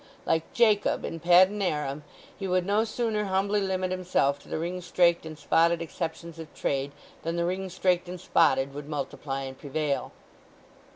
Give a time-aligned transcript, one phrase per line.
[0.25, 2.03] Like Jacob in Padan Aram,
[2.35, 6.91] he would no sooner humbly limit himself to the ringstraked and spotted exceptions of trade
[7.21, 10.11] than the ringstraked and spotted would multiply and prevail.